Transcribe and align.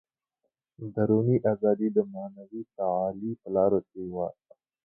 دروني 0.93 1.37
ازادي 1.51 1.87
د 1.93 1.97
معنوي 2.13 2.63
تعالي 2.77 3.31
په 3.41 3.47
لارو 3.55 3.79
کې 3.89 4.01
وه. 4.13 4.27